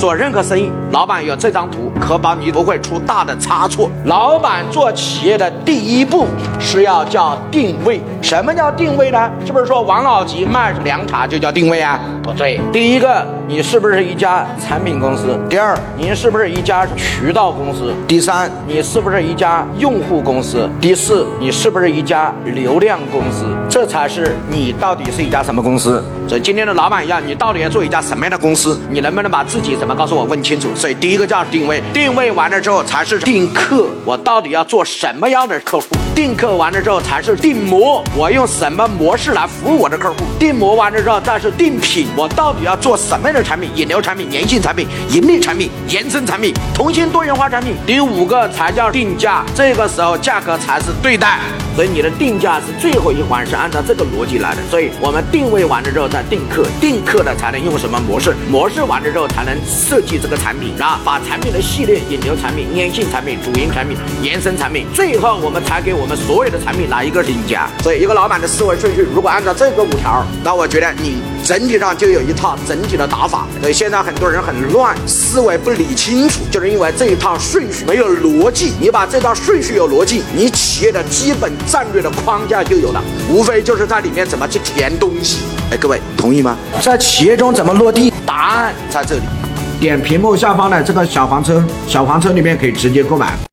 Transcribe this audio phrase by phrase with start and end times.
[0.00, 3.90] 做任何生意，老板有这张图，可保你不会出大的差错。
[4.06, 6.26] 老板做企业的第一步
[6.58, 8.00] 是要叫定位。
[8.22, 9.30] 什么叫定位呢？
[9.44, 11.98] 是不是说王老吉卖凉茶就叫定位啊？
[12.22, 15.38] 不对，第一个，你是不是一家产品公司？
[15.48, 17.92] 第二，您是不是一家渠道公司？
[18.06, 20.68] 第三，你是不是一家用户公司？
[20.80, 23.46] 第四，你是不是一家流量公司？
[23.68, 26.02] 这才是你到底是一家什么公司？
[26.28, 28.78] 所以今天的老板一样，你到底要做一家什么样的公司？
[28.90, 30.68] 你能不能把自己怎么告诉我问清楚？
[30.76, 35.86] 所以第一个叫定位，定位完了之后才是定客，我到底要做什么样的客户？
[36.14, 40.16] 定客完了之后才是定模，我用什么模式来服务我的客户？
[40.36, 43.70] 定模完了之后再是定品，我到底要做什么样的产品？
[43.76, 47.76] 引流产品、粘性产品、盈利产品、延伸产品、同心多元化产品。
[47.86, 51.38] 第五个才叫定价，这个时候价格才是对待。
[51.76, 54.62] 所以你的定价是最后一环，是按照这个逻辑来的。
[54.68, 58.34] 所以我们定位完了之后再定客，定客了才能用什么模式？
[58.50, 67.68] 模式完了之后才能设计这个产品啊，把产品的系列、引流产品、粘性产品、主营产品、延伸产品，最后我们才给我们所有的产品来一个定价。
[67.82, 73.46] 所以一个老板的思维顺序，如果按照这个五条，那我觉得你整体上就有一套整体的打法。
[73.60, 78.72] 所以现在很多人很乱，思维不理清楚，就是因为这一套顺序没有逻辑。
[78.80, 81.50] 你把这套顺序有逻辑，你企业的基本。
[81.66, 85.40] 战略的框架就有了，无非就是在里面怎么去填东西。
[85.70, 86.56] 哎，各位同意吗？
[86.80, 88.10] 在企业中怎么落地？
[88.24, 89.22] 答案在这里，
[89.78, 93.38] 点屏幕下方的这个小黄车，小黄车里面可以直接购买。